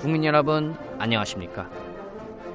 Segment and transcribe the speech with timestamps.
[0.00, 1.68] 국민 여러분 안녕하십니까?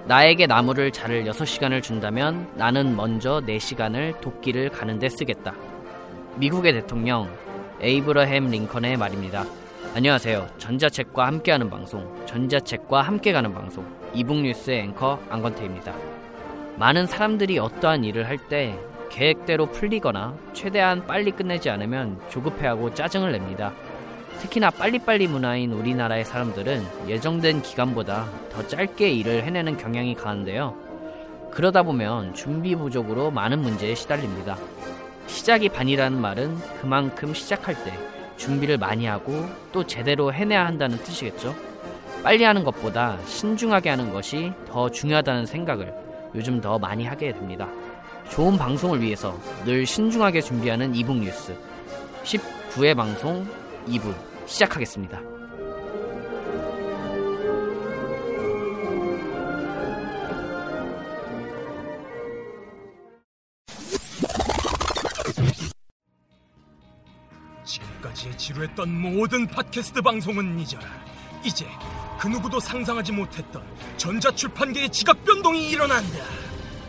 [0.05, 5.53] 나에게 나무를 자를 6시간을 준다면 나는 먼저 4시간을 도끼를 가는 데 쓰겠다.
[6.35, 7.29] 미국의 대통령
[7.81, 9.45] 에이브러햄 링컨의 말입니다.
[9.95, 10.47] 안녕하세요.
[10.57, 15.93] 전자책과 함께하는 방송 전자책과 함께 가는 방송 이북뉴스의 앵커 안건태입니다.
[16.77, 18.77] 많은 사람들이 어떠한 일을 할 때
[19.09, 23.71] 계획대로 풀리거나 최대한 빨리 끝내지 않으면 조급해하고 짜증을 냅니다
[24.39, 30.75] 특히나 빨리빨리 문화인 우리나라의 사람들은 예정된 기간보다 더 짧게 일을 해내는 경향이 강한데요.
[31.51, 34.57] 그러다 보면 준비 부족으로 많은 문제에 시달립니다.
[35.27, 37.93] 시작이 반이라는 말은 그만큼 시작할 때
[38.37, 41.55] 준비를 많이 하고 또 제대로 해내야 한다는 뜻이겠죠.
[42.23, 45.93] 빨리 하는 것보다 신중하게 하는 것이 더 중요하다는 생각을
[46.35, 47.67] 요즘 더 많이 하게 됩니다.
[48.29, 51.55] 좋은 방송을 위해서 늘 신중하게 준비하는 이북 뉴스
[52.23, 53.45] 19회 방송
[53.87, 54.13] 2부
[54.45, 55.19] 시작하겠습니다.
[67.65, 70.85] 지금까지 지루했던 모든 팟캐스트 방송은 잊어라.
[71.43, 71.65] 이제
[72.19, 73.63] 그 누구도 상상하지 못했던
[73.97, 76.19] 전자출판계의 지각 변동이 일어난다.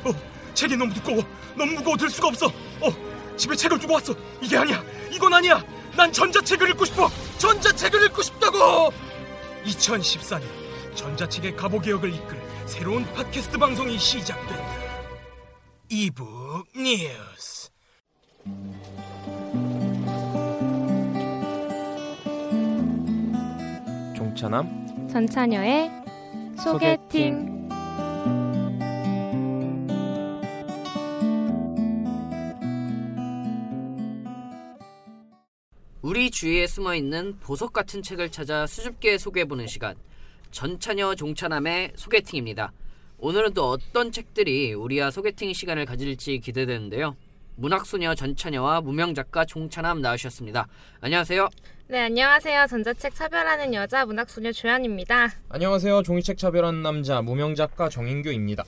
[0.04, 0.12] 어,
[0.54, 1.24] 책이 너무 두꺼워.
[1.56, 2.46] 너무 무거워 들 수가 없어.
[2.46, 4.14] 어, 집에 책을 두고 왔어.
[4.40, 4.82] 이게 아니야.
[5.10, 5.73] 이건 아니야.
[5.96, 7.08] 난 전자책을 읽고 싶어.
[7.38, 8.92] 전자책을 읽고 싶다고.
[9.64, 10.42] 2014년
[10.94, 14.64] 전자책의 가보개혁을 이끌 새로운 팟캐스트 방송이 시작된다.
[15.88, 17.70] 이북 뉴스.
[24.16, 25.90] 종차남 전차녀의
[26.62, 27.53] 소개팅.
[36.14, 39.96] 우리 주위에 숨어 있는 보석 같은 책을 찾아 수줍게 소개해보는 시간.
[40.52, 42.72] 전차녀 종차남의 소개팅입니다.
[43.18, 47.16] 오늘은 또 어떤 책들이 우리와 소개팅 시간을 가질지 기대되는데요.
[47.56, 50.68] 문학소녀 전차녀와 무명 작가 종차남 나오셨습니다.
[51.00, 51.48] 안녕하세요.
[51.88, 52.68] 네, 안녕하세요.
[52.68, 55.32] 전자책 차별하는 여자 문학소녀 조연입니다.
[55.48, 58.62] 안녕하세요 종이책 차별한 남자 무명 작가 정인규입니다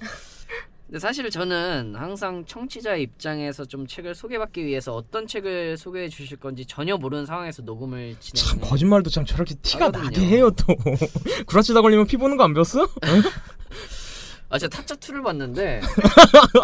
[0.86, 6.64] 근데 사실 저는 항상 청취자 입장에서 좀 책을 소개받기 위해서 어떤 책을 소개해 주실 건지
[6.64, 8.60] 전혀 모르는 상황에서 녹음을 참 진행.
[8.68, 10.04] 거짓말도 참 저렇게 티가 하거든요.
[10.04, 10.74] 나게 해요 또
[11.46, 12.86] 구라치다 걸리면 피 보는 거 안 배웠어?
[14.48, 15.80] 아, 제가 타짜 2를 봤는데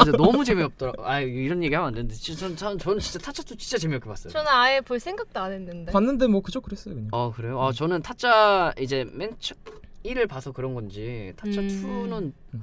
[0.05, 0.93] 진짜 너무 재미없더라.
[1.03, 4.09] 아, 이런 얘기 하면 안 되는데 진짜 전, 전, 저는 진짜 타짜 2 진짜 재미없게
[4.09, 4.33] 봤어요.
[4.33, 5.91] 저는 아예 볼 생각도 안 했는데.
[5.91, 7.61] 봤는데 뭐 그저 그랬어요 그냥 어 그래요?
[7.61, 9.57] 아 저는 타짜 이제 맨 처,
[10.05, 11.67] 1을 봐서 그런 건지 타짜 음.
[12.53, 12.61] 2는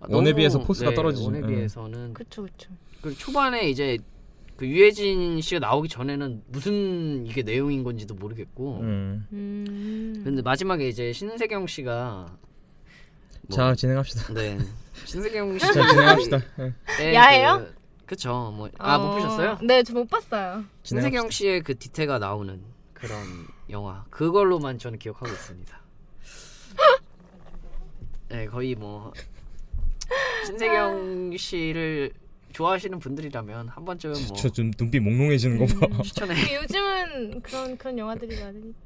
[0.00, 1.26] 원에 비해서 포스가 떨어지죠.
[1.26, 1.46] 원에 응.
[1.46, 2.70] 비해서는 그쵸, 그쵸.
[3.00, 3.98] 그 초반에 이제
[4.56, 9.26] 그 유해진 씨가 나오기 전에는 무슨 이게 내용인 건지도 모르겠고 음.
[9.32, 10.20] 음.
[10.24, 12.26] 근데 마지막에 이제 신세경 씨가
[13.48, 14.58] 뭐- 자 진행합시다 네
[15.04, 16.40] 신세경 씨자 진행합시다
[17.00, 17.14] 예.
[17.14, 17.58] 야해요?
[17.58, 17.74] 그,
[18.06, 19.58] 그쵸 뭐 아 못 어, 보셨어요?
[19.62, 20.64] 네, 저 못 봤어요.
[20.82, 22.60] 신세경 씨의 그 디테가 나오는
[22.94, 23.20] 그런
[23.70, 25.80] 영화 그걸로만 저는 기억하고 있습니다.
[28.30, 29.12] 네 거의 뭐
[30.52, 32.12] 신세경 씨를
[32.54, 36.00] 좋아하시는 분들이라면 한 번쯤은 뭐저좀 눈빛 몽롱해지는 거 봐 음.
[36.02, 36.34] 추천해.
[36.34, 38.78] 근데 요즘은 그런 그런 영화들이 많으니까.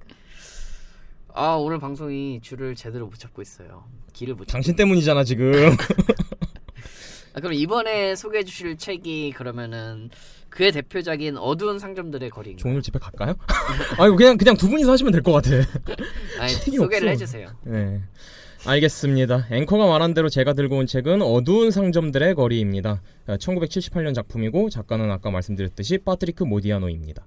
[1.35, 3.85] 아 오늘 방송이 줄을 제대로 못 잡고 있어요.
[4.13, 4.45] 길을 못.
[4.47, 5.53] 당신 때문이잖아 지금
[7.35, 10.11] 아, 그럼 이번에 소개해 주실 책이 그러면은
[10.51, 12.61] 그의 대표작인 어두운 상점들의 거리인가요?
[12.63, 13.35] 종일 집에 갈까요?
[13.99, 15.51] 아이고 그냥 그냥 두 분이서 하시면 될 것 같아
[16.41, 17.13] 아니 책이 소개를 없어.
[17.13, 17.49] 해주세요.
[17.65, 18.03] 네.
[18.65, 19.49] 알겠습니다.
[19.51, 23.03] 앵커가 말한 대로 제가 들고 온 책은 어두운 상점들의 거리입니다.
[23.27, 27.27] 1978년 작품이고 작가는 아까 말씀드렸듯이 파트리크 모디아노입니다.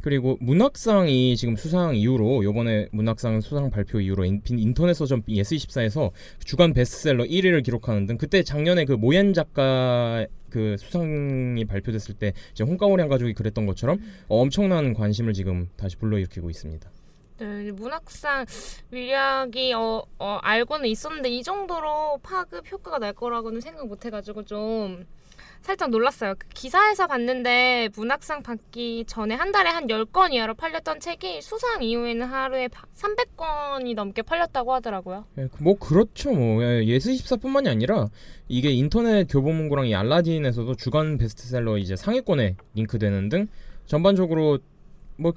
[0.00, 6.10] 그리고 문학상이 지금 수상 이후로 요번에 문학상 수상 발표 이후로 인, 인터넷 서점 예스24에서
[6.44, 12.64] 주간 베스트셀러 1위를 기록하는 등 그때 작년에 그 모옌 작가 그 수상이 발표됐을 때 이제
[12.64, 16.90] 홍가오량 가족이 그랬던 것처럼 엄청난 관심을 지금 다시 불러일으키고 있습니다.
[17.38, 18.46] 네, 문학상
[18.92, 25.04] 위력이 어, 어, 알고는 있었는데 이 정도로 파급 효과가 날 거라고는 생각 못 해가지고 좀
[25.60, 26.34] 살짝 놀랐어요.
[26.38, 32.24] 그 기사에서 봤는데 문학상 받기 전에 한 달에 한 10건 이하로 팔렸던 책이 수상 이후에는
[32.26, 35.24] 하루에 300건이 넘게 팔렸다고 하더라고요.
[35.38, 36.32] 예, 그- 뭐 그렇죠.
[36.32, 38.08] 뭐 예, 예스24뿐만이 아니라
[38.46, 43.48] 이게 인터넷 교보문고랑 이 알라딘에서도 주간 베스트셀러 이제 상위권에 랭크되는 등
[43.86, 44.58] 전반적으로
[45.16, 45.32] 뭐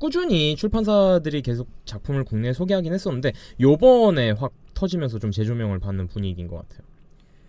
[0.00, 6.56] 꾸준히 출판사들이 계속 작품을 국내에 소개하긴 했었는데 요번에 확 터지면서 좀 재조명을 받는 분위기인 것
[6.56, 6.88] 같아요.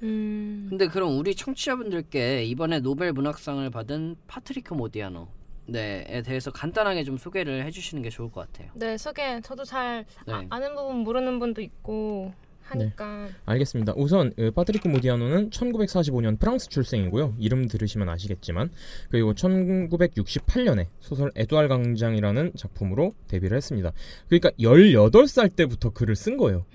[0.03, 0.67] 음.
[0.69, 5.29] 근데 그럼 우리 청취자분들께 이번에 노벨 문학상을 받은 파트리크 모디아노
[5.67, 8.69] 네에 대해서 간단하게 좀 소개를 해주시는 게 좋을 것 같아요.
[8.75, 10.33] 네, 소개 저도 잘 네.
[10.33, 12.33] 아, 아는 부분 모르는 분도 있고
[12.71, 13.93] 하니까 알겠습니다.
[13.95, 17.35] 우선 어, 파트리크 모디아노는 1945년 프랑스 출생이고요.
[17.39, 18.69] 이름 들으시면 아시겠지만
[19.09, 23.91] 그리고 1968년에 소설 에두알 강장이라는 작품으로 데뷔를 했습니다.
[24.27, 26.65] 그러니까 18살 때부터 글을 쓴 거예요.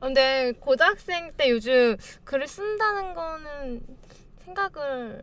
[0.00, 3.80] 근데 고등학생 때 요즘 글을 쓴다는 거는
[4.44, 5.22] 생각을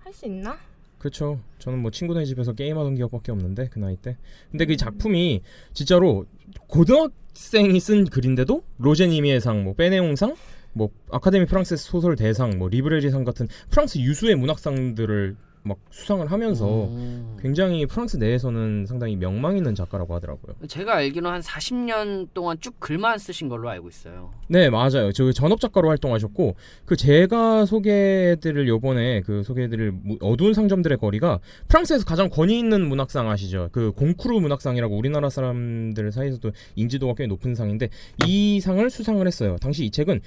[0.00, 0.58] 할 수 있나?
[1.00, 1.40] 그렇죠.
[1.58, 4.18] 저는 뭐 친구네 집에서 게임하던 기억밖에 없는데 그 나이 때.
[4.50, 5.40] 근데 그 작품이
[5.72, 6.26] 진짜로
[6.68, 10.36] 고등학생이 쓴 글인데도 로제니미의 상, 뭐 빼네옹상,
[10.74, 17.36] 뭐 아카데미 프랑스 소설 대상, 뭐 리브레리상 같은 프랑스 유수의 문학상들을 막 수상을 하면서 음.
[17.40, 20.54] 굉장히 프랑스 내에서는 상당히 명망 있는 작가라고 하더라고요.
[20.66, 24.30] 제가 알기로 한 40년 동안 쭉 글만 쓰신 걸로 알고 있어요.
[24.48, 25.12] 네, 맞아요.
[25.12, 32.04] 저 전업 작가로 활동하셨고 그 제가 소개해드릴 요번에 그 소개해드릴 무- 어두운 상점들의 거리가 프랑스에서
[32.06, 33.68] 가장 권위 있는 문학상 아시죠?
[33.72, 37.90] 그 공쿠르 문학상이라고 우리나라 사람들 사이에서도 인지도가 꽤 높은 상인데
[38.26, 39.56] 이 상을 수상을 했어요.
[39.60, 40.20] 당시 이 책은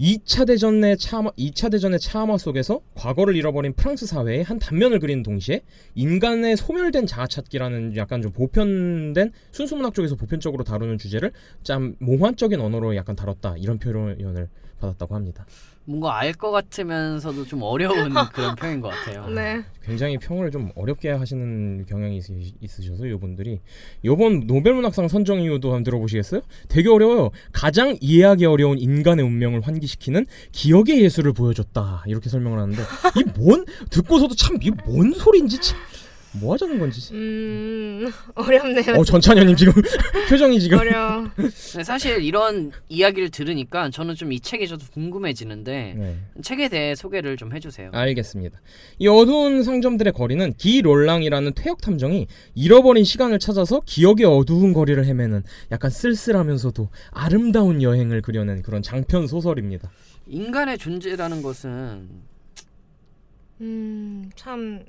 [0.00, 5.62] 2차 대전의 차마 2차 대전의 차마 속에서 과거를 잃어버린 프랑스 사회의 한 단면을 그리는 동시에
[5.96, 11.32] 인간의 소멸된 자아찾기라는 약간 좀 보편된 순수문학 쪽에서 보편적으로 다루는 주제를
[11.64, 14.48] 참 몽환적인 언어로 약간 다뤘다 이런 표현을
[14.80, 15.46] 받았다고 합니다.
[15.88, 19.26] 뭔가 알 것 같으면서도 좀 어려운 그런 표현인 것 같아요.
[19.30, 19.62] 네.
[19.82, 23.58] 굉장히 평을 좀 어렵게 하시는 경향이 있으, 있으셔서 이분들이
[24.02, 26.42] 이번 노벨문학상 선정 이유도 한번 들어보시겠어요?
[26.68, 27.30] 되게 어려워요.
[27.52, 32.82] 가장 이해하기 어려운 인간의 운명을 환기시키는 기억의 예술을 보여줬다 이렇게 설명을 하는데
[33.16, 35.78] 이 뭔 듣고서도 참 이 뭔 소리인지 참
[36.32, 37.12] 뭐 하자는 건지.
[37.14, 38.96] 음 어렵네요.
[38.96, 39.72] 어 전찬현님 지금
[40.28, 41.28] 표정이 지금 어려.
[41.34, 46.18] 근데 사실 이런 이야기를 들으니까 저는 좀 이 책이 저도 궁금해지는데 네.
[46.42, 47.90] 책에 대해 소개를 좀 해주세요.
[47.94, 48.60] 알겠습니다.
[48.98, 55.44] 이 어두운 상점들의 거리는 기 롤랑이라는 퇴역 탐정이 잃어버린 시간을 찾아서 기억의 어두운 거리를 헤매는
[55.72, 59.90] 약간 쓸쓸하면서도 아름다운 여행을 그려낸 그런 장편 소설입니다.
[60.26, 62.08] 인간의 존재라는 것은
[63.62, 64.84] 음 참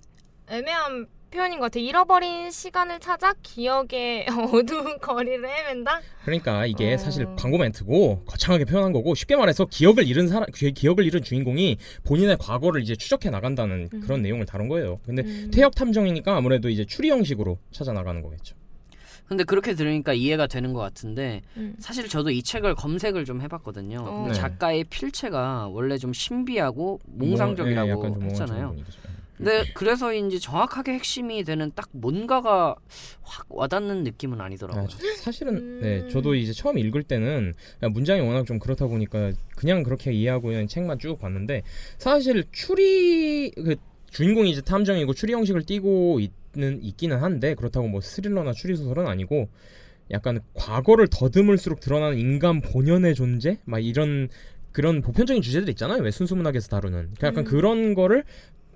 [0.48, 1.80] 애매한 표현인 것 같아.
[1.80, 6.02] 잃어버린 시간을 찾아 기억의 어두운 거리를 헤맨다.
[6.26, 6.98] 그러니까 이게 어.
[6.98, 11.78] 사실 광고 멘트고 거창하게 표현한 거고 쉽게 말해서 기억을 잃은 사람 기- 기억을 잃은 주인공이
[12.04, 14.02] 본인의 과거를 이제 추적해 나간다는 음.
[14.02, 15.00] 그런 내용을 다룬 거예요.
[15.06, 15.52] 근데 음.
[15.54, 18.56] 퇴역 탐정이니까 아무래도 이제 추리 형식으로 찾아 나가는 거겠죠.
[19.28, 21.76] 근데 그렇게 들으니까 이해가 되는 것 같은데 음.
[21.78, 24.00] 사실 저도 이 책을 검색을 좀 해봤거든요.
[24.00, 24.14] 어.
[24.24, 24.34] 근데 네.
[24.34, 28.76] 작가의 필체가 원래 좀 신비하고 뭐, 몽상적이라고 예, 좀 몽환적인 했잖아요.
[29.40, 32.76] 근데 그래서인지 정확하게 핵심이 되는 딱 뭔가가
[33.22, 34.84] 확 와닿는 느낌은 아니더라고요.
[34.84, 35.80] 아, 저- 사실은 음.
[35.82, 40.50] 네 저도 이제 처음 읽을 때는 그냥 문장이 워낙 좀 그렇다 보니까 그냥 그렇게 이해하고
[40.50, 41.64] 그냥 책만 쭉 봤는데
[41.98, 43.76] 사실 추리 그
[44.12, 49.48] 주인공이 이제 탐정이고 추리 형식을 띠고 있는 있기는 한데 그렇다고 뭐 스릴러나 추리 소설은 아니고
[50.12, 54.28] 약간 과거를 더듬을수록 드러나는 인간 본연의 존재 막 이런
[54.72, 57.50] 그런 보편적인 주제들 있잖아요 왜 순수문학에서 다루는 그 약간 음.
[57.50, 58.24] 그런 거를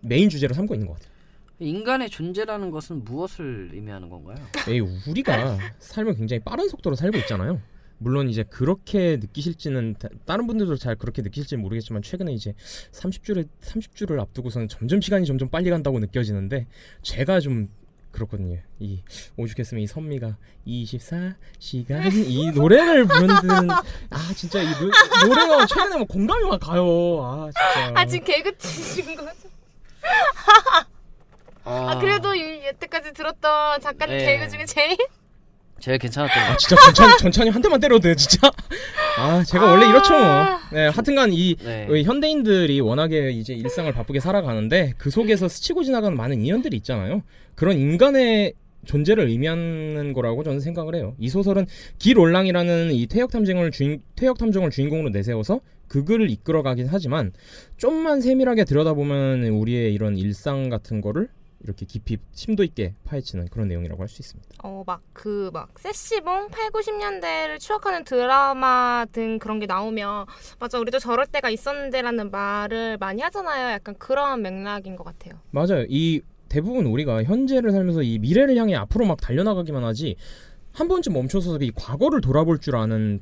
[0.03, 1.11] 메인 주제로 삼고 있는 것 같아요.
[1.59, 4.35] 인간의 존재라는 것은 무엇을 의미하는 건가요?
[4.67, 7.61] 에이, 우리가 삶을 굉장히 빠른 속도로 살고 있잖아요.
[7.99, 12.53] 물론 이제 그렇게 느끼실지는 다- 다른 분들도 잘 그렇게 느끼실지 는 모르겠지만 최근에 이제
[12.91, 16.67] 30주를 30주를 앞두고서는 점점 시간이 점점 빨리 간다고 느껴지는데
[17.01, 17.69] 제가 좀
[18.11, 18.59] 그렇거든요.
[18.79, 19.01] 이
[19.37, 26.43] 오죽했으면 이 선미가 24시간 이 노래를 부르는 아 진짜 이 노, 노래가 최근에 뭐 공감이
[26.47, 26.83] 막 가요.
[27.23, 27.99] 아 진짜.
[28.01, 29.31] 아 지금 개그 치신 거죠?
[31.65, 34.25] 아 그래도 이 여태까지 들었던 작가님 네.
[34.25, 34.97] 개그 중에 제일
[35.79, 38.49] 제일 괜찮았던 것아 진짜 전찬 전찬이 한 대만 때려도 돼 진짜.
[39.17, 40.59] 아 제가 원래 이렇죠 뭐.
[40.71, 41.87] 네 하여튼간 이 네.
[41.89, 47.21] 어, 현대인들이 워낙에 이제 일상을 바쁘게 살아가는데 그 속에서 스치고 지나가는 많은 인연들이 있잖아요.
[47.55, 48.53] 그런 인간의
[48.85, 51.15] 존재를 의미하는 거라고 저는 생각을 해요.
[51.19, 51.65] 이 소설은
[51.99, 55.61] 기 롤랑이라는 이 퇴역 탐정을 주인 퇴역 탐정을 주인공으로 내세워서
[55.93, 57.31] 그 글을 이끌어가긴 하지만
[57.77, 61.29] 좀만 세밀하게 들여다보면 우리의 이런 일상 같은 거를
[61.63, 64.49] 이렇게 깊이 심도 있게 파헤치는 그런 내용이라고 할 수 있습니다.
[64.63, 70.25] 어, 막 그 막 세시봉 8, 90년대를 추억하는 드라마 등 그런 게 나오면
[70.59, 73.71] 맞아 우리도 저럴 때가 있었는데라는 말을 많이 하잖아요.
[73.73, 75.39] 약간 그런 맥락인 것 같아요.
[75.51, 75.85] 맞아요.
[75.89, 80.15] 이 대부분 우리가 현재를 살면서 이 미래를 향해 앞으로 막 달려나가기만 하지
[80.73, 83.21] 한 번쯤 멈춰서 이 과거를 돌아볼 줄 아는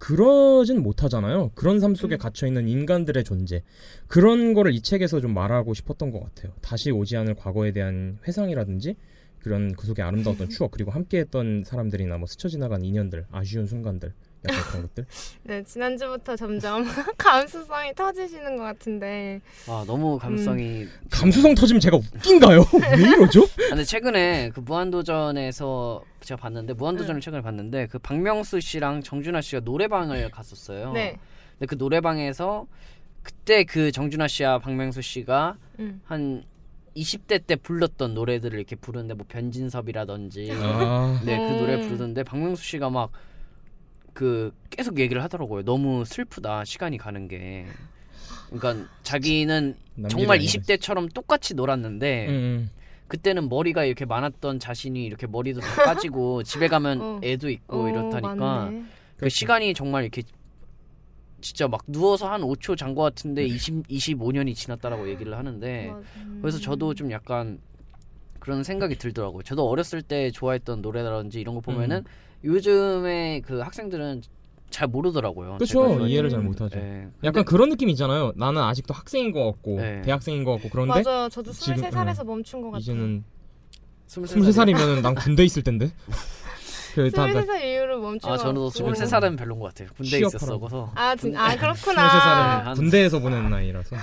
[0.00, 1.50] 그러진 못하잖아요.
[1.54, 2.18] 그런 삶 속에 음.
[2.18, 3.62] 갇혀 있는 인간들의 존재
[4.08, 6.52] 그런 거를 이 책에서 좀 말하고 싶었던 것 같아요.
[6.62, 8.96] 다시 오지 않을 과거에 대한 회상이라든지
[9.40, 14.14] 그런 그 속에 아름다웠던 추억 그리고 함께했던 사람들이나 뭐 스쳐 지나간 인연들 아쉬운 순간들
[14.48, 15.06] 약간 그런 것들.
[15.44, 16.84] 네, 지난주부터 점점
[17.18, 19.40] 감수성이 터지시는 것 같은데.
[19.68, 20.86] 아 너무 감성이.
[21.10, 22.60] 감수성 터지면 제가 웃긴가요?
[22.96, 23.42] 왜 이러죠?
[23.42, 29.60] 아, 근데 최근에 그 무한도전에서 제가 봤는데 무한도전을 최근에 봤는데 그 박명수 씨랑 정준하 씨가
[29.60, 30.92] 노래방을 갔었어요.
[30.92, 31.18] 네.
[31.58, 32.66] 근데 그 노래방에서
[33.22, 36.00] 그때 그 정준하 씨와 박명수 씨가 음.
[36.04, 36.44] 한
[36.96, 41.82] 20대 때 불렀던 노래들을 이렇게 부르는데 뭐 변진섭이라든지 아, 네그 노래 음.
[41.82, 43.10] 부르던데 박명수 씨가 막
[44.12, 45.64] 그 계속 얘기를 하더라고요.
[45.64, 47.66] 너무 슬프다 시간이 가는 게.
[48.50, 49.76] 그러니까 자기는
[50.08, 52.70] 정말 남기를 20대처럼 똑같이 놀았는데 음, 음.
[53.08, 57.20] 그때는 머리가 이렇게 많았던 자신이 이렇게 머리도 다 빠지고 집에 가면 어.
[57.22, 58.72] 애도 있고 어, 이렇다니까.
[59.16, 60.22] 그 시간이 정말 이렇게
[61.40, 65.92] 진짜 막 누워서 한 5초 잔 것 같은데 20, 25년이 지났다라고 얘기를 하는데.
[66.40, 67.58] 그래서 저도 좀 약간
[68.38, 69.42] 그런 생각이 들더라고요.
[69.42, 72.04] 저도 어렸을 때 좋아했던 노래라든지 이런 거 보면은 음.
[72.44, 74.22] 요즘에 그 학생들은
[74.70, 75.58] 잘 모르더라고요.
[75.66, 76.40] 좋아했던 이해를 잘.
[76.40, 76.78] 못하죠.
[76.78, 77.08] 예.
[77.24, 78.32] 약간 그런 느낌 있잖아요.
[78.36, 80.00] 나는 아직도 학생인 것 같고 네.
[80.02, 81.28] 대학생인 것 같고 그런데 맞아요.
[81.28, 82.80] 저도 지금, 23살에서 멈춘 것 같아요.
[82.80, 83.24] 이제는
[84.06, 85.90] 23 23살이면 난 군대 있을 텐데.
[86.94, 88.92] 그다 23살 이후로 멈춘 아것 저는 같고.
[88.92, 89.88] 23살은 별론 것 같아요.
[89.96, 90.20] 군대에.
[90.20, 92.64] 있었어서 아, 진, 아 23살은 그렇구나.
[92.66, 93.96] 한- 군대에서 보낸 나이라서.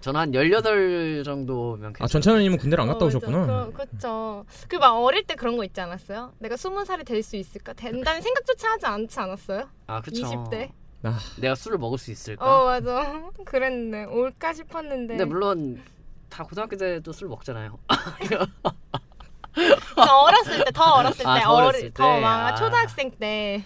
[0.00, 2.08] 저는 한 18 정도면 아 괜찮아요.
[2.08, 3.38] 전찬원님은 군대를 안 갔다 어, 오셨구나.
[3.38, 3.70] 맞아.
[3.74, 4.44] 그, 그쵸.
[4.68, 6.32] 그 막 어릴 때 그런 거 있지 않았어요?
[6.38, 7.72] 내가 20살이 될 수 있을까?
[7.72, 9.68] 된다는 생각조차 하지 않지 않았어요?
[9.86, 10.22] 아 그쵸.
[10.22, 10.70] 20대?
[11.04, 12.44] 아, 내가 술을 먹을 수 있을까?
[12.44, 13.30] 어, 맞아.
[13.44, 14.04] 그랬는데.
[14.12, 15.16] 올까 싶었는데.
[15.16, 15.82] 근데 물론
[16.28, 17.78] 다 고등학교 때도 술 먹잖아요.
[19.54, 21.44] 저 어렸을 때, 더 어렸을 아, 때.
[21.44, 21.92] 더 어렸을 때.
[21.94, 22.54] 더막 아.
[22.54, 23.62] 초등학생 때.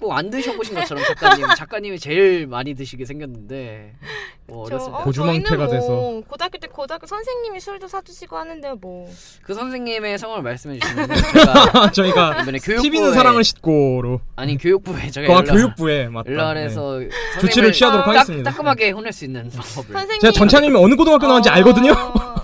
[0.00, 3.94] 꼭안 드셔보신 것처럼 작가님, 작가님이 제일 많이 드시게 생겼는데
[4.46, 4.96] 뭐 저, 어렸을 때.
[4.98, 6.22] 어, 고주망태가 뭐 돼서.
[6.28, 9.10] 고등학교 때 고등학교 선생님이 술도 사주시고 하는데 뭐.
[9.42, 15.26] 그 선생님의 성을 말씀해 주시면 제가 저희가 이번에 TV는 교육부에 사랑을 싣고로 아니 교육부에 제가
[15.26, 16.30] 그 연락, 교육부에 맞다.
[16.30, 16.62] 연락을 네.
[16.64, 17.00] 해서
[17.40, 18.50] 조치를 취하도록 아, 하겠습니다.
[18.50, 20.20] 따끔하게 혼낼 수 있는 방법을 선생님.
[20.20, 21.94] 제가 전찬님이 어느 고등학교 나온지 어, 알거든요.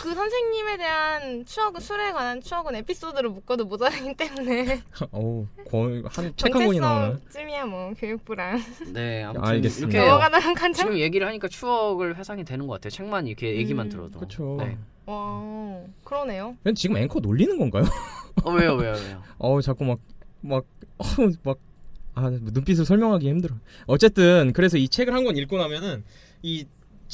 [0.00, 4.80] 그 선생님에 대한 추억은 술에 관한 추억은 에피소드를 묶어도 모자라기 때문에
[5.10, 7.06] 어우 거의 한책한 권이 나오나.
[7.12, 8.60] 정체성쯤이야 뭐 교육부랑
[8.92, 9.98] 네 아무튼 알겠습니다.
[9.98, 10.72] 이렇게 넘어가도록 하죠.
[10.74, 14.56] 지금 얘기를 하니까 추억을 회상이 되는 것 같아요 책만 이렇게 얘기만 음, 들어도 그쵸.
[14.60, 14.78] 네.
[15.06, 16.54] 와 그러네요.
[16.62, 17.84] 그냥 지금 앵커 놀리는 건가요?
[18.44, 19.84] 어 왜요 왜요 왜요 어우 자꾸
[20.42, 20.64] 막막막
[22.14, 23.54] 아, 눈빛을 설명하기 힘들어.
[23.86, 26.04] 어쨌든 그래서 이 책을 한 권 읽고 나면은
[26.42, 26.66] 이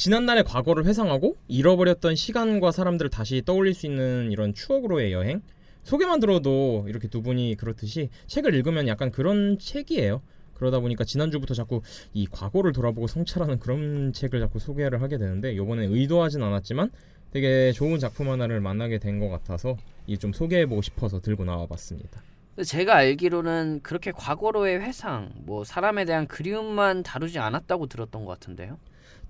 [0.03, 5.43] 지난날의 과거를 회상하고 잃어버렸던 시간과 사람들을 다시 떠올릴 수 있는 이런 추억으로의 여행.
[5.83, 10.23] 소개만 들어도 이렇게 두 분이 그렇듯이 책을 읽으면 약간 그런 책이에요.
[10.55, 11.83] 그러다 보니까 지난주부터 자꾸
[12.15, 16.91] 이 과거를 돌아보고 성찰하는 그런 책을 자꾸 소개를 하게 되는데 요번에 의도하진 않았지만
[17.33, 19.77] 되게 좋은 작품 하나를 만나게 된 것 같아서
[20.07, 22.23] 이 좀 소개해보고 싶어서 들고 나와봤습니다.
[22.65, 28.79] 제가 알기로는 그렇게 과거로의 회상 뭐 사람에 대한 그리움만 다루지 않았다고 들었던 것 같은데요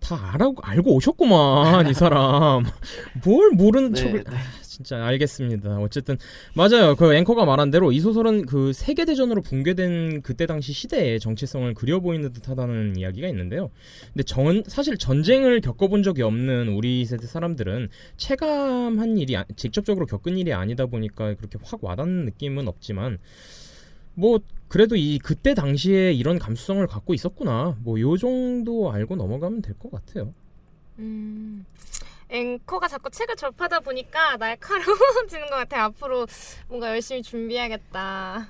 [0.00, 2.64] 다 알고, 알고 오셨구만 이 사람.
[3.24, 4.36] 뭘 모르는 네, 척을 네.
[4.36, 5.78] 아, 진짜 알겠습니다.
[5.80, 6.16] 어쨌든
[6.54, 6.94] 맞아요.
[6.94, 12.32] 그 앵커가 말한 대로 이 소설은 그 세계대전으로 붕괴된 그때 당시 시대의 정체성을 그려 보이는
[12.32, 13.70] 듯하다는 이야기가 있는데요.
[14.12, 20.38] 근데 전 사실 전쟁을 겪어본 적이 없는 우리 세대 사람들은 체감한 일이 아- 직접적으로 겪은
[20.38, 23.18] 일이 아니다 보니까 그렇게 확 와닿는 느낌은 없지만
[24.18, 29.74] 뭐 그래도 이 그때 당시에 이런 감수성을 갖고 있었구나 뭐 요 정도 알고 넘어가면 될
[29.78, 30.34] 것 같아요.
[30.98, 31.64] 음.
[32.30, 35.84] 앵커가 자꾸 책을 접하다 보니까 날카로워지는 것 같아요.
[35.84, 36.26] 앞으로
[36.68, 38.46] 뭔가 열심히 준비해야겠다.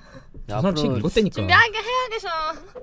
[0.49, 1.33] 저 사람 책 읽었다니까.
[1.35, 2.27] 준비하게 해야겠어.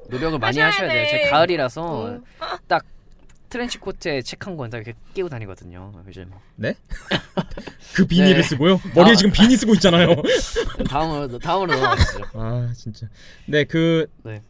[0.09, 1.11] 노력을 많이 하셔야 돼요 돼.
[1.25, 2.21] 제 가을이라서 어.
[2.69, 2.85] 딱
[3.57, 6.31] 트렌치 코트에 책 한권딱 이렇게 끼고 다니거든요 요즘
[7.95, 8.43] 그 비니를 네.
[8.43, 8.79] 쓰고요.
[8.95, 9.17] 머리에 아.
[9.17, 10.15] 지금 비니 쓰고 있잖아요.
[10.91, 13.09] 다음으로 다음으로 넘어가시죠 아 진짜.
[13.47, 14.43] 네 그 네.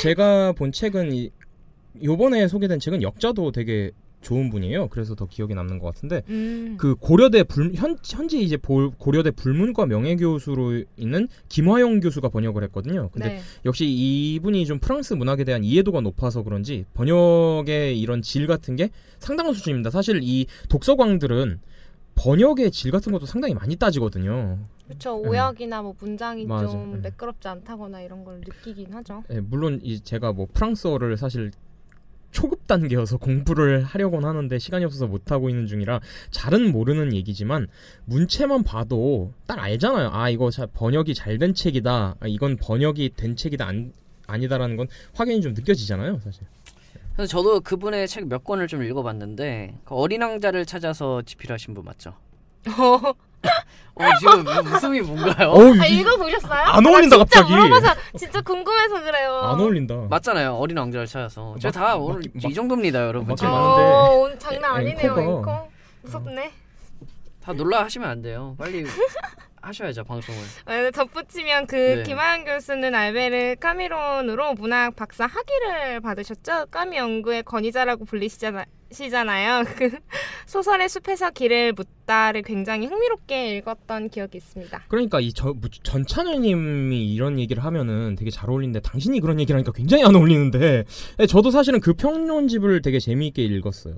[0.00, 1.30] 제가 본 책은 이
[2.04, 3.90] 요번에 소개된 책은 역자도 되게
[4.26, 4.88] 좋은 분이에요.
[4.88, 6.74] 그래서 더 기억에 남는 것 같은데 음.
[6.78, 13.08] 그 고려대 불, 현, 현재 이제 볼- 고려대 불문과 명예교수로 있는 김화영 교수가 번역을 했거든요.
[13.12, 13.40] 근데 네.
[13.64, 18.90] 역시 이분이 좀 프랑스 문학에 대한 이해도가 높아서 그런지 번역의 이런 질 같은 게
[19.20, 19.90] 상당한 수준입니다.
[19.90, 21.60] 사실 이 독서광들은
[22.16, 24.58] 번역의 질 같은 것도 상당히 많이 따지거든요.
[24.86, 25.20] 그렇죠.
[25.22, 25.28] 네.
[25.28, 26.66] 오역이나 뭐 문장이 맞아.
[26.72, 27.10] 좀 네.
[27.10, 29.22] 매끄럽지 않다거나 이런 걸 느끼긴 하죠.
[29.30, 31.52] 예, 물론 이 제가 뭐 프랑스어를 사실
[32.36, 36.00] 초급 단계여서 공부를 하려고는 하는데 시간이 없어서 못 하고 있는 중이라
[36.32, 37.66] 잘은 모르는 얘기지만
[38.04, 40.10] 문체만 봐도 딱 알잖아요.
[40.12, 42.16] 아 이거 자- 번역이 잘 된 책이다.
[42.20, 43.90] 아, 이건 번역이 된 책이다 안,
[44.26, 46.42] 아니다라는 건 확연히 좀 느껴지잖아요, 사실.
[47.14, 52.12] 그래서 저도 그분의 책 몇 권을 좀 읽어봤는데 그 어린 왕자를 찾아서 집필하신 분 맞죠?
[53.98, 55.48] 어, 지금 웃음이 뭔가요?
[55.48, 56.60] 어우, 아 이- 읽어보셨어요?
[56.66, 57.54] 안나 어울린다, 진짜 갑자기.
[57.54, 59.40] 물어봐서 진짜 궁금해서 그래요.
[59.42, 59.94] 안 어울린다.
[60.10, 60.54] 맞잖아요.
[60.56, 61.56] 어린 왕자를 찾아서.
[61.60, 63.28] 제가 맞- 다 오늘 맞긴- 이 정도입니다, 여러분.
[63.28, 63.48] 맞긴.
[63.48, 65.22] 어, 오늘 장난 아니네요, 앵커가.
[65.22, 65.68] 앵커.
[66.02, 66.52] 무섭네.
[67.42, 68.54] 다 놀라 하시면 안 돼요.
[68.58, 68.84] 빨리
[69.62, 70.40] 하셔야죠 방송을.
[70.66, 72.02] 아, 덧붙이면 그 네.
[72.02, 76.66] 김하연 교수는 알베르 카미론으로 문학 박사 학위를 받으셨죠.
[76.70, 78.64] 까미 연구의 권위자라고 불리시잖아요.
[79.76, 79.90] 그
[80.46, 84.84] 소설의 숲에서 길을 묻다를 굉장히 흥미롭게 읽었던 기억이 있습니다.
[84.88, 89.72] 그러니까 이 저, 뭐, 전찬현님이 이런 얘기를 하면은 되게 잘 어울리는데 당신이 그런 얘기를 하니까
[89.72, 90.84] 굉장히 안 어울리는데
[91.20, 93.96] 예, 저도 사실은 그 평론집을 되게 재미있게 읽었어요.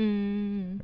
[0.00, 0.80] 음.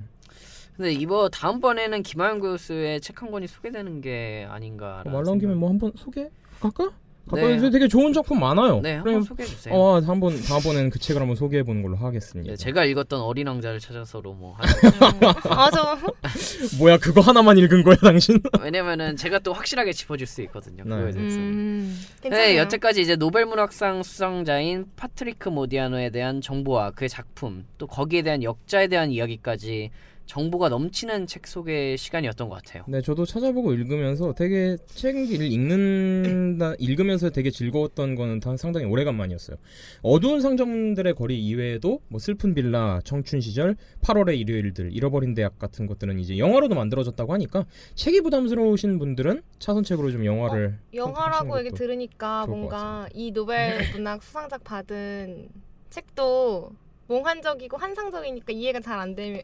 [0.77, 5.03] 근데 이번 다음번에는 김하영 교수의 책 한 권이 소개되는 게 아닌가.
[5.07, 6.91] 말 나온 김에 뭐 한 번 소개 갈까?
[7.29, 7.61] 갈까요?
[7.61, 7.71] 네.
[7.71, 8.81] 되게 좋은 작품 많아요.
[8.81, 9.75] 네, 그럼 한번 소개해 주세요.
[9.75, 12.51] 어, 한번 다음번에는 그 책을 한번 소개해 보는 걸로 하겠습니다.
[12.51, 14.57] 네, 제가 읽었던 어린 왕자를 찾아서로 뭐.
[15.49, 15.99] 아, 저
[16.79, 18.41] 뭐야 그거 하나만 읽은 거야 당신?
[18.61, 20.85] 왜냐면은 제가 또 확실하게 짚어줄 수 있거든요.
[20.85, 20.97] 네.
[20.97, 21.37] 그거에 대해서.
[21.37, 21.99] 음.
[22.23, 22.57] 네.
[22.57, 28.89] 여태까지 이제 노벨 문학상 수상자인 파트리크 모디아노에 대한 정보와 그의 작품, 또 거기에 대한 역자에
[28.89, 29.91] 대한 이야기까지
[30.29, 32.85] 정보가 넘치는 책 소개 시간이었던 것 같아요.
[32.87, 39.57] 네, 저도 찾아보고 읽으면서 되게 책을 읽는다 읽으면서 되게 즐거웠던 거는 다 상당히 오래간만이었어요.
[40.03, 46.19] 어두운 상점들의 거리 이외에도 뭐 슬픈 빌라, 청춘 시절, 8월의 일요일들, 잃어버린 대학 같은 것들은
[46.19, 53.09] 이제 영화로도 만들어졌다고 하니까 책이 부담스러우신 분들은 차선책으로 좀 영화를 영화라고 선택하시는 얘기 들으니까 뭔가
[53.15, 55.49] 이 노벨 문학 수상작 받은
[55.89, 56.71] 책도
[57.07, 59.41] 몽환적이고 환상적이니까 이해가 잘 안 되면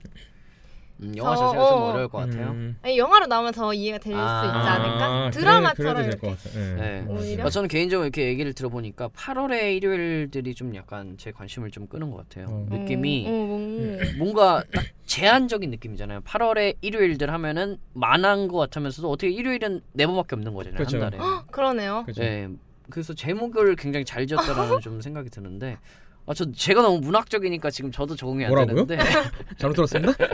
[1.03, 1.85] 음, 영화 저- 자체가 좀 어.
[1.91, 2.47] 어려울 것 같아요.
[2.51, 2.77] 음.
[2.83, 4.45] 아니, 영화로 나오면 더 이해가 될수 아.
[4.47, 5.05] 있지 않을까?
[5.05, 6.11] 아, 그래- 드라마처럼 이렇게.
[6.21, 6.77] 될것 같아요.
[6.77, 7.03] 네.
[7.03, 7.07] 네.
[7.09, 7.45] 오히려?
[7.47, 12.19] 어, 저는 개인적으로 이렇게 얘기를 들어보니까 8월의 일요일들이 좀 약간 제 관심을 좀 끄는 것
[12.29, 12.47] 같아요.
[12.49, 12.67] 어.
[12.71, 14.01] 느낌이 어, 어, 음.
[14.19, 16.21] 뭔가 딱 제한적인 느낌이잖아요.
[16.21, 20.77] 8월의 일요일들 하면은 만한 것 같으면서도 어떻게 일요일은 네 번밖에 없는 거잖아요.
[20.77, 21.03] 그렇죠.
[21.03, 21.19] 한 달에.
[21.51, 22.05] 그러네요.
[22.07, 22.23] 그죠?
[22.23, 22.49] 네.
[22.91, 25.79] 그래서 제목을 굉장히 잘 지었다라는 좀 생각이 드는데
[26.27, 28.87] 아, 저 제가 너무 문학적이니까 지금 저도 적응이 안 뭐라고요?
[28.87, 29.05] 되는데.
[29.59, 30.13] 잘못 들었습니다.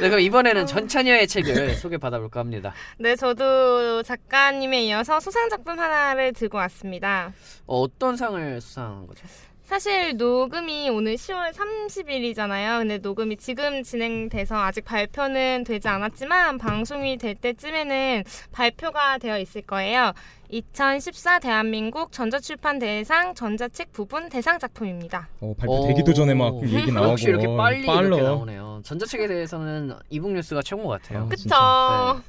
[0.00, 2.72] 네, 그럼 이번에는 전찬여의 책을 소개 받아볼까 합니다.
[2.98, 7.32] 네, 저도 작가님에 이어서 수상 작품 하나를 들고 왔습니다.
[7.66, 9.26] 어, 어떤 상을 수상한 거죠?
[9.70, 12.80] 사실 녹음이 오늘 10월 30일이잖아요.
[12.80, 20.12] 근데 녹음이 지금 진행돼서 아직 발표는 되지 않았지만 방송이 될 때쯤에는 발표가 되어 있을 거예요.
[20.48, 25.28] 2014 대한민국 전자출판 대상 전자책 부분 대상 작품입니다.
[25.40, 25.86] 어, 발표 오.
[25.86, 28.00] 되기도 전에 막 얘기 나오고 역시 이렇게 빨리 빨라.
[28.08, 28.80] 이렇게 나오네요.
[28.82, 31.20] 전자책에 대해서는 e-book 뉴스가 최고인 것 같아요.
[31.20, 32.20] 아, 그쵸?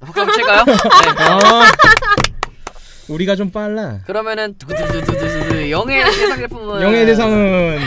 [0.00, 0.64] 박수 한번 칠까요?
[0.66, 0.72] 네.
[1.22, 2.11] 아,
[3.08, 4.00] 우리가 좀 빨라.
[4.06, 7.78] 그러면은 두두두두두두 영예의 대상 제품은 영예 대상은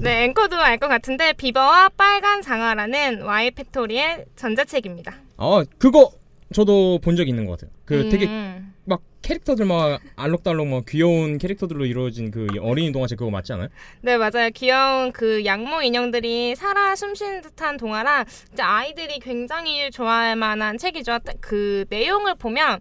[0.00, 5.14] 네, 앵커도 알 것 같은데 비버와 빨간 장화라는 Y 팩토리의 전자책입니다.
[5.38, 6.10] 아 그거
[6.54, 7.70] 저도 본 적 있는 것 같아요.
[7.84, 8.72] 그 되게 음.
[8.84, 13.68] 막 캐릭터들 막 알록달록 막 귀여운 캐릭터들로 이루어진 그 어린이 동화책 그거 맞지 않아요?
[14.02, 14.50] 네, 맞아요.
[14.54, 21.18] 귀여운 그 양모 인형들이 살아 숨쉬는 듯한 동화라 진짜 아이들이 굉장히 좋아할 만한 책이죠.
[21.20, 22.80] 따- 그 내용을 보면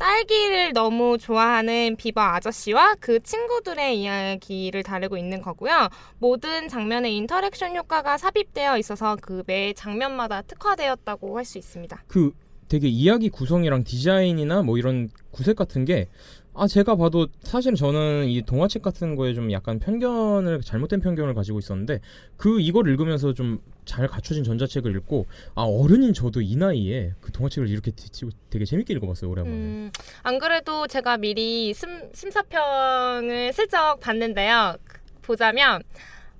[0.00, 5.90] 딸기를 너무 좋아하는 비버 아저씨와 그 친구들의 이야기를 다루고 있는 거고요.
[6.18, 12.02] 모든 장면에 interaction 효과가 삽입되어 있어서 그 매 장면마다 특화되었다고 할 수 있습니다.
[12.06, 12.32] 그
[12.68, 16.08] 되게 이야기 구성이랑 디자인이나 뭐 이런 구색 같은 게
[16.52, 21.60] 아 제가 봐도 사실 저는 이 동화책 같은 거에 좀 약간 편견을 잘못된 편견을 가지고
[21.60, 22.00] 있었는데
[22.36, 27.90] 그 이걸 읽으면서 좀잘 갖춰진 전자책을 읽고 아 어른인 저도 이 나이에 그 동화책을 이렇게
[27.90, 29.54] 되- 되게 재밌게 읽어봤어요 오랜만에.
[29.56, 29.90] 음,
[30.22, 34.76] 안 그래도 제가 미리 심, 심사평을 슬쩍 봤는데요.
[34.84, 35.82] 그- 보자면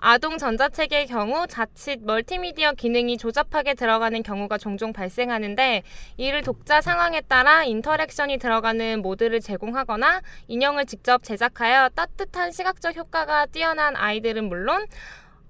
[0.02, 5.82] 아동 전자책의 경우 자칫 멀티미디어 기능이 조잡하게 들어가는 경우가 종종 발생하는데
[6.16, 13.94] 이를 독자 상황에 따라 interaction이 들어가는 모드를 제공하거나 인형을 직접 제작하여 따뜻한 시각적 효과가 뛰어난
[13.94, 14.86] 아이들은 물론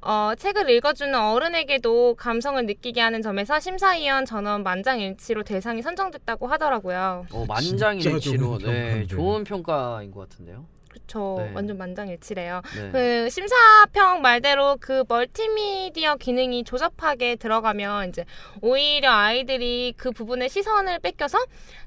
[0.02, 7.26] 어, 책을 읽어주는 어른에게도 감성을 느끼게 하는 점에서 심사위원 전원 만장일치로 대상이 선정됐다고 하더라고요.
[7.32, 9.06] 어, 만장일치로 좋은 네.
[9.06, 10.64] 좋은 평가인 것 같은데요.
[10.90, 11.36] 그렇죠.
[11.38, 11.52] 네.
[11.54, 12.62] 완전 만장일치래요.
[12.76, 12.90] 네.
[12.90, 18.24] 그 심사평 말대로 그 멀티미디어 기능이 조잡하게 들어가면 이제
[18.60, 21.38] 오히려 아이들이 그 부분에 시선을 뺏겨서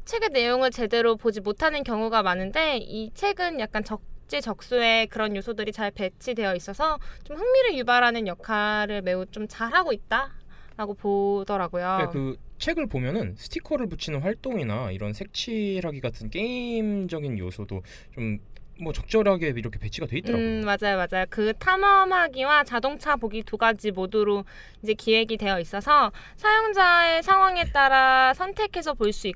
[0.05, 4.01] 책의 내용을 제대로 보지 못하는 경우가 많은데 이 책은 약간 적
[4.37, 11.83] 재적소에 그런 요소들이 잘 배치되어 있어서 좀 흥미를 유발하는 역할을 매우 좀 잘하고 있다라고 보더라고요.
[11.83, 17.83] 그러니까 그 책을 보면은 스티커를 붙이는 활동이나 이런 색칠하기 같은 게임적인 요소도
[18.15, 20.47] 좀뭐 적절하게 이렇게 배치가 돼 있더라고요.
[20.47, 21.25] 음, 맞아요, 맞아요.
[21.29, 24.45] 그 탐험하기와 자동차 보기 두 가지 모두로
[24.81, 29.35] 이제 기획이 되어 있어서 사용자의 상황에 따라 선택해서 볼 수 있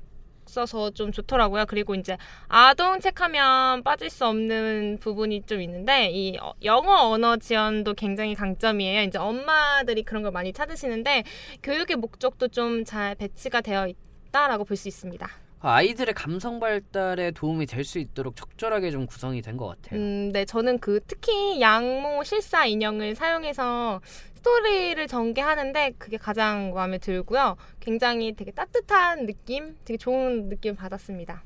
[0.56, 1.66] 어서 좀 좋더라고요.
[1.66, 2.16] 그리고 이제
[2.48, 9.02] 아동 책하면 빠질 수 없는 부분이 좀 있는데 이 어- 영어 언어 지원도 굉장히 강점이에요.
[9.02, 11.24] 이제 엄마들이 그런 걸 많이 찾으시는데
[11.62, 13.88] 교육의 목적도 좀 잘 배치가 되어
[14.28, 15.28] 있다라고 볼 수 있습니다.
[15.60, 19.98] 아이들의 감성 발달에 도움이 될 수 있도록 적절하게 좀 구성이 된 것 같아요.
[20.00, 24.00] 음, 네, 저는 그 특히 양모 실사 인형을 사용해서
[24.34, 27.56] 스토리를 전개하는데 그게 가장 마음에 들고요.
[27.80, 31.42] 굉장히 되게 따뜻한 느낌, 되게 좋은 느낌 받았습니다.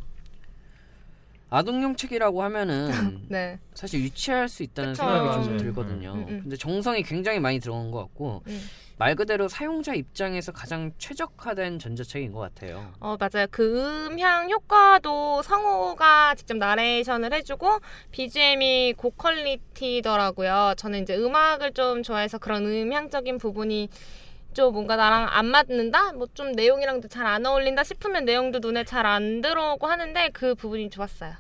[1.53, 2.89] 아동용 책이라고 하면은
[3.29, 5.03] 네, 사실 유치할 수 있다는 그쵸.
[5.03, 5.57] 생각이 좀.
[5.59, 6.13] 들거든요.
[6.15, 6.41] 음, 음.
[6.43, 8.63] 근데 정성이 굉장히 많이 들어간 것 같고 음.
[8.97, 12.93] 말 그대로 사용자 입장에서 가장 최적화된 전자책인 것 같아요.
[13.01, 13.47] 어 맞아요.
[13.51, 17.81] 그 음향 효과도 성우가 직접 나레이션을 해주고
[18.13, 20.75] BGM이 고퀄리티더라고요.
[20.79, 23.89] 저는 이제 음악을 좀 좋아해서 그런 음향적인 부분이
[24.55, 26.13] 좀 뭔가 나랑 안 맞는다?
[26.13, 30.91] 뭐 좀 내용이랑도 잘 안 어울린다 싶으면 내용도 눈에 잘 안 들어오고 하는데 그 부분이
[30.91, 31.33] 좋았어요.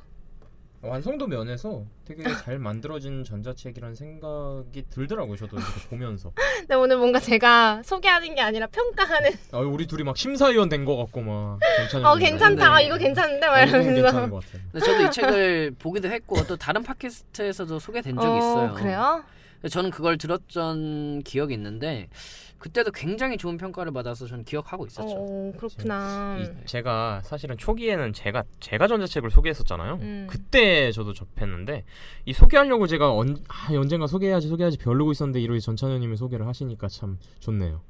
[0.84, 5.36] 완성도 면에서 되게 잘 만들어진 전자책이라는 생각이 들더라고요.
[5.36, 6.32] 저도 이렇게 보면서.
[6.60, 10.96] 근데 오늘 뭔가 제가 소개하는 게 아니라 평가하는 아, 우리 둘이 막 심사위원 된 것
[10.96, 12.04] 같고 막 괜찮은.
[12.06, 12.86] 어 괜찮다 네.
[12.86, 14.62] 이거 괜찮은데 막 아, 이건 이러면서 괜찮은 것 같아요.
[14.72, 18.70] 근데 저도 이 책을 보기도 했고 또 다른 팟캐스트에서도 소개된 적이 있어요.
[18.70, 19.24] 어, 그래요?
[19.68, 22.08] 저는 그걸 들었던 기억이 있는데
[22.58, 25.14] 그때도 굉장히 좋은 평가를 받아서 저는 기억하고 있었죠.
[25.16, 26.38] 어 그렇구나.
[26.40, 29.98] 이, 제가 사실은 초기에는 제가 제가 전자책을 소개했었잖아요.
[30.00, 30.26] 음.
[30.30, 31.84] 그때 저도 접했는데
[32.24, 37.18] 이 소개하려고 제가 언, 아, 언젠가 소개해야지 소개해야지 벼르고 있었는데 이렇게 전찬현님이 소개를 하시니까 참
[37.40, 37.80] 좋네요.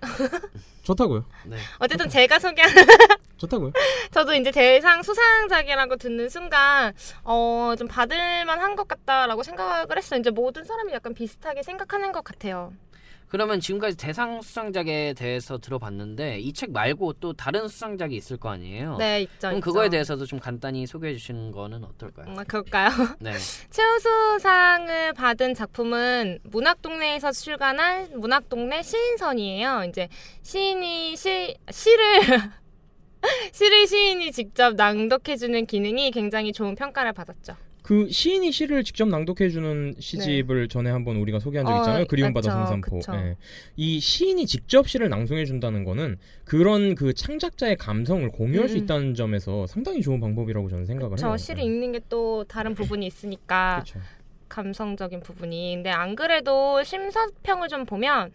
[0.82, 1.24] 좋다고요.
[1.46, 1.56] 네.
[1.78, 2.70] 어쨌든 제가 소개한
[3.36, 3.72] 좋다고요.
[4.12, 6.92] 저도 이제 대상 수상작이라고 듣는 순간
[7.24, 10.20] 어 좀 받을만 한 것 같다라고 생각을 했어요.
[10.20, 12.72] 이제 모든 사람이 약간 비슷하게 생각하는 것 같아요.
[13.28, 18.96] 그러면 지금까지 대상 수상작에 대해서 들어봤는데 이 책 말고 또 다른 수상작이 있을 거 아니에요?
[18.98, 19.32] 네, 있죠.
[19.40, 19.64] 그럼 있죠.
[19.64, 22.26] 그거에 대해서도 좀 간단히 소개해 주시는 거는 어떨까요?
[22.28, 22.88] 음, 그럴까요?
[23.18, 23.32] 네.
[23.70, 29.84] 최우수상을 받은 작품은 문학동네에서 출간한 문학동네 시인선이에요.
[29.88, 30.08] 이제
[30.42, 32.20] 시인이 시, 시를
[33.52, 37.56] 시를 시인이 직접 낭독해주는 기능이 굉장히 좋은 평가를 받았죠.
[37.82, 42.04] 그 시인이 시를 직접 낭독해주는 시집을 전에 한번 우리가 소개한 적 어, 있잖아요.
[42.06, 42.58] 그리움받아 맞죠.
[42.66, 42.96] 성산포.
[42.98, 43.12] 그쵸.
[43.14, 43.36] 예.
[43.76, 48.82] 이 시인이 직접 시를 낭송해준다는 거는 그런 그 창작자의 감성을 공유할 수 음.
[48.82, 51.36] 있다는 점에서 상당히 좋은 방법이라고 저는 생각을 저 해요.
[51.36, 51.66] 시를 예.
[51.66, 53.84] 읽는 게 또 다른 부분이 있으니까.
[54.48, 55.74] 감성적인 부분이.
[55.76, 58.30] 근데 안 그래도 심사평을 좀 보면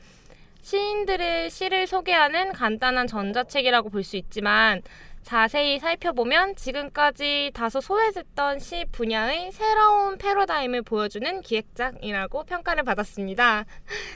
[0.61, 4.81] 시인들의 시를 소개하는 간단한 전자책이라고 볼 수 있지만
[5.23, 13.65] 자세히 살펴보면 지금까지 다소 소외됐던 시 분야의 새로운 패러다임을 보여주는 기획작이라고 평가를 받았습니다.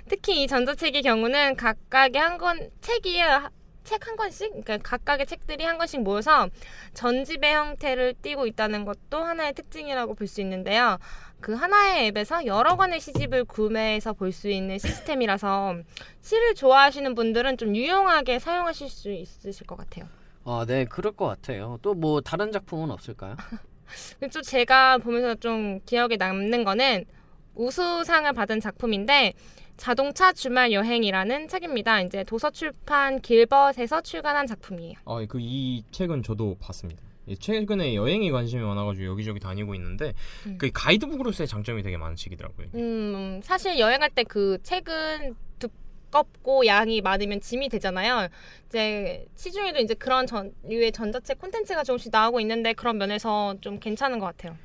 [0.09, 3.49] 특히 이 전자책의 경우는 각각의 한 권 책이에요.
[3.85, 6.49] 책 한 권씩, 그러니까 각각의 책들이 한 권씩 모여서
[6.93, 10.97] 전집의 형태를 띠고 있다는 것도 하나의 특징이라고 볼 수 있는데요.
[11.39, 15.75] 그 하나의 앱에서 여러 권의 시집을 구매해서 볼 수 있는 시스템이라서
[16.21, 20.07] 시를 좋아하시는 분들은 좀 유용하게 사용하실 수 있으실 것 같아요.
[20.43, 21.77] 아, 네, 그럴 것 같아요.
[21.81, 23.35] 또 뭐 다른 작품은 없을까요?
[24.33, 27.05] 또 제가 보면서 좀 기억에 남는 거는
[27.53, 29.33] 우수상을 받은 작품인데
[29.77, 32.01] 자동차 주말 여행이라는 책입니다.
[32.01, 34.93] 이제 도서출판 길벗에서 출간한 작품이에요.
[35.05, 37.01] 아, 그 이 책은 저도 봤습니다.
[37.27, 40.13] 예, 최근에 여행에 관심이 많아가지고 여기저기 다니고 있는데
[40.45, 40.57] 음.
[40.57, 42.67] 그 가이드북으로서의 장점이 되게 많은 책이더라고요.
[42.67, 42.77] 이게.
[42.77, 48.27] 음, 사실 여행할 때 그 책은 두껍고 양이 많으면 짐이 되잖아요.
[48.67, 54.19] 이제 시중에도 이제 그런 전, 류의 전자책 콘텐츠가 조금씩 나오고 있는데 그런 면에서 좀 괜찮은
[54.19, 54.55] 것 같아요.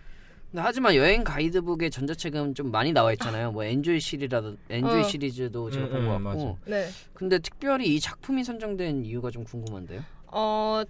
[0.54, 3.52] 하지만 여행 가이드북의 전자책은 좀 많이 나와 있잖아요.
[3.52, 5.02] 뭐 엔조이 시리라도 엔조이 어.
[5.04, 6.58] 시리즈도 제가 음, 본것 음, 같고.
[6.66, 6.88] 네.
[7.14, 10.02] 근데 특별히 이 작품이 선정된 이유가 좀 궁금한데요.
[10.26, 10.82] 어,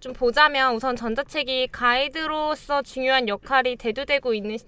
[0.00, 4.58] 좀 보자면 우선 전자책이 가이드로서 중요한 역할이 대두되고 있는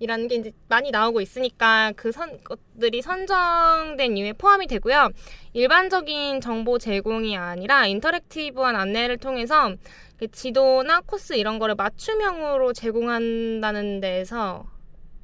[0.00, 5.10] 이라는 게 이제 많이 나오고 있으니까 그 선, 것들이 선정된 이유에 포함이 되고요.
[5.54, 9.76] 일반적인 정보 제공이 아니라 인터랙티브한 안내를 통해서 그
[10.26, 14.66] 지도나 코스 이런 거를 맞춤형으로 제공한다는 데에서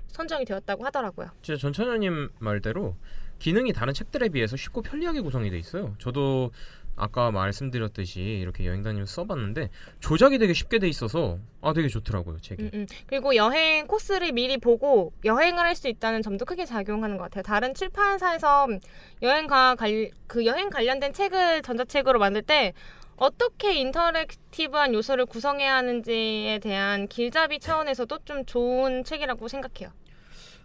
[0.08, 1.30] 선정이 되었다고 하더라고요.
[1.42, 2.94] 진짜 전천현님 말대로
[3.40, 5.94] 기능이 다른 책들에 비해서 쉽고 편리하게 구성이 돼 있어요.
[5.98, 6.52] 저도
[6.96, 12.62] 아까 말씀드렸듯이 이렇게 여행 다니면서 써봤는데 조작이 되게 쉽게 돼 있어서 아 되게 좋더라고요 책이.
[12.62, 12.86] 음, 음.
[13.08, 17.42] 그리고 여행 코스를 미리 보고 여행을 할 수 있다는 점도 크게 작용하는 것 같아요.
[17.42, 18.68] 다른 출판사에서
[19.22, 22.72] 여행과 관, 그 여행 관련된 책을 전자책으로 만들 때
[23.16, 29.92] 어떻게 인터랙티브한 요소를 구성해야 하는지에 대한 길잡이 차원에서도 좀 좋은 책이라고 생각해요.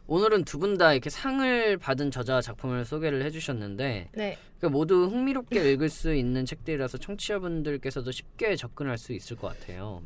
[0.08, 4.38] 오늘은 두 분 다 이렇게 상을 받은 저자 작품을 소개를 해주셨는데 네.
[4.60, 10.02] 그 모두 흥미롭게 읽을 수 있는 책들이라서 청취자분들께서도 쉽게 접근할 수 있을 것 같아요.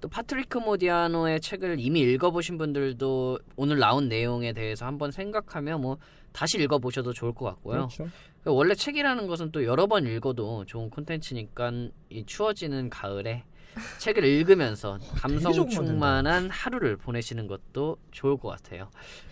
[0.00, 5.98] 또 파트리크 모디아노의 책을 이미 읽어보신 분들도 오늘 나온 내용에 대해서 한번 생각하며 뭐
[6.32, 7.88] 다시 읽어보셔도 좋을 것 같고요.
[7.88, 8.08] 그렇죠.
[8.52, 11.72] 원래 책이라는 것은 또 여러 번 읽어도 좋은 콘텐츠니까
[12.10, 13.44] 이 추워지는 가을에
[13.98, 18.90] 책을 읽으면서 감성 되게 적응만 충만한 하루를 보내시는 것도 좋을 것 같아요.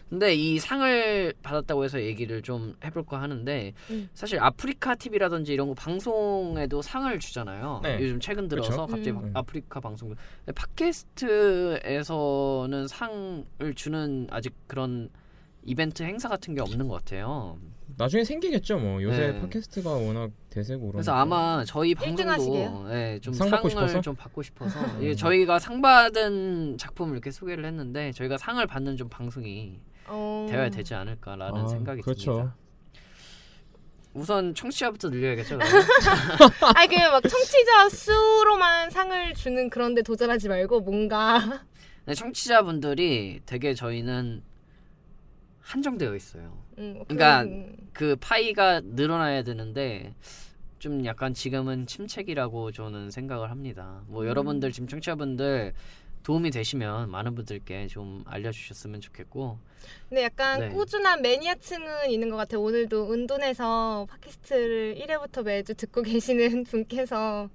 [0.09, 4.09] 근데 이 상을 받았다고 해서 얘기를 좀 해볼까 하는데 음.
[4.15, 7.81] 사실 아프리카 TV라든지 이런 거 방송에도 상을 주잖아요.
[7.83, 7.99] 네.
[8.01, 8.87] 요즘 최근 들어서 그쵸?
[8.87, 9.33] 갑자기 음.
[9.35, 10.15] 아프리카 방송
[10.55, 12.07] 팟캐스트에서는
[12.87, 15.11] 상을 주는 아직 그런
[15.67, 17.59] 이벤트 행사 같은 게 없는 것 같아요.
[17.99, 18.79] 나중에 생기겠죠.
[18.79, 19.41] 뭐 요새 네.
[19.41, 21.23] 팟캐스트가 워낙 대세고 그래서 그러니까.
[21.37, 22.87] 아마 저희 방송도?
[22.93, 24.01] 예, 좀 상 받고 싶어서?
[24.01, 29.09] 좀 받고 싶어서 예, 저희가 상 받은 작품을 이렇게 소개를 했는데 저희가 상을 받는 좀
[29.09, 30.47] 방송이 어...
[30.49, 32.33] 되어야 되지 않을까라는 아, 생각이 그렇죠.
[32.33, 32.57] 듭니다.
[34.15, 35.59] 우선 청취자부터 늘려야겠죠.
[36.75, 41.65] 아니 그막 청취자 수로만 상을 주는 그런데 도전하지 말고 뭔가
[42.07, 44.43] 네, 청취자분들이 되게 저희는
[45.71, 46.57] 한정되어 있어요.
[46.79, 50.15] 음, 그러니까 그런- 그 파이가 늘어나야 되는데
[50.79, 54.03] 좀 약간 지금은 침체기라고 저는 생각을 합니다.
[54.07, 54.29] 뭐 음.
[54.29, 55.73] 여러분들 지금 청취자분들
[56.23, 59.59] 도움이 되시면 많은 분들께 좀 알려주셨으면 좋겠고
[60.09, 60.69] 근데 약간 네.
[60.71, 62.61] 꾸준한 매니아층은 있는 것 같아요.
[62.63, 67.49] 오늘도 은둔에서 팟캐스트를 1회부터 매주 듣고 계시는 분께서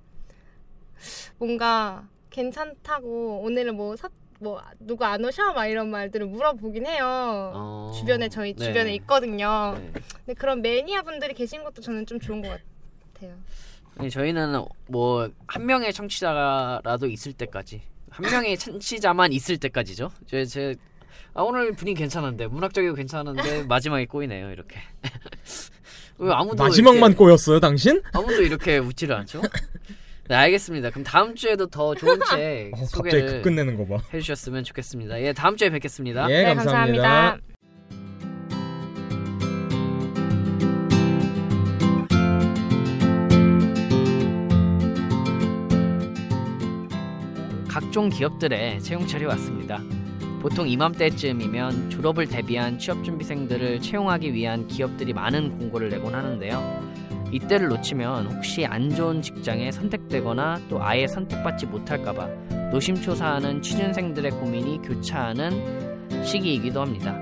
[1.38, 4.08] 뭔가 괜찮다고 오늘은 뭐, 사,
[4.42, 5.54] 뭐 누구 안 오셔?
[5.54, 7.52] 막 이런 말들을 물어보긴 해요.
[7.54, 8.66] 어, 주변에 저희 네.
[8.66, 9.76] 주변에 있거든요.
[9.78, 9.92] 네.
[10.26, 12.60] 근데 그런 매니아 분들이 계신 것도 저는 좀 좋은 것
[13.14, 13.36] 같아요.
[13.98, 20.12] 아니, 저희는 뭐 한 명의 청취자라도 있을 때까지 한 명의 청취자만 있을 때까지죠.
[20.26, 20.76] 제, 제
[21.34, 24.80] 아, 오늘 분위기 괜찮은데 문학적이고 괜찮은데 마지막에 꼬이네요 이렇게.
[26.18, 28.02] 왜 아무도 마지막만 이렇게, 꼬였어요, 당신?
[28.14, 29.42] 아무도 이렇게 웃지를 않죠?
[30.32, 30.92] 네 알겠습니다.
[30.92, 34.02] 그럼 다음 주에도 더 좋은 책 어, 소개를 급 끝내는 거 봐.
[34.14, 35.22] 해주셨으면 좋겠습니다.
[35.24, 36.32] 예 다음 주에 뵙겠습니다.
[36.32, 37.04] 예, 네, 감사합니다.
[37.04, 37.38] 감사합니다.
[47.68, 49.82] 각종 기업들의 채용철이 왔습니다.
[50.42, 56.91] 보통 이맘때쯤이면 졸업을 대비한 취업준비생들을 채용하기 위한 기업들이 많은 공고를 내곤 하는데요.
[57.32, 62.28] 이때를 놓치면 혹시 안 좋은 직장에 선택되거나 또 아예 선택받지 못할까봐
[62.72, 67.18] 노심초사하는 취준생들의 고민이 교차하는 시기이기도 합니다.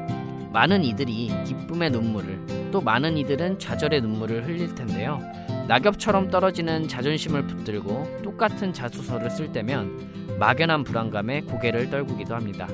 [0.52, 5.20] 많은 이들이 기쁨의 눈물을 또 많은 이들은 좌절의 눈물을 흘릴 텐데요.
[5.68, 12.68] 낙엽처럼 떨어지는 자존심을 붙들고 똑같은 자소서를 쓸 때면 막연한 불안감에 고개를 떨구기도 합니다.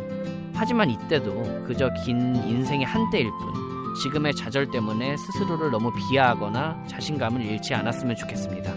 [0.54, 3.65] 하지만 이때도 그저 긴 인생의 한때일 뿐
[4.04, 8.74] 지금의 좌절 때문에 스스로를 너무 비하하거나 자신감을 잃지 않았으면 좋겠습니다.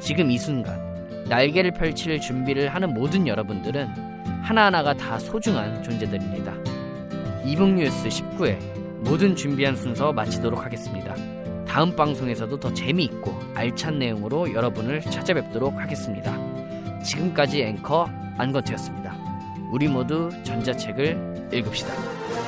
[0.00, 0.80] 지금 이 순간
[1.28, 3.88] 날개를 펼칠 준비를 하는 모든 여러분들은
[4.42, 6.54] 하나하나가 다 소중한 존재들입니다.
[7.44, 8.58] 이북뉴스 19회
[9.02, 11.14] 모든 준비한 순서 마치도록 하겠습니다.
[11.66, 16.36] 다음 방송에서도 더 재미있고 알찬 내용으로 여러분을 찾아뵙도록 하겠습니다.
[17.02, 19.14] 지금까지 앵커 안건태였습니다.
[19.70, 22.45] 우리 모두 전자책을 읽읍시다.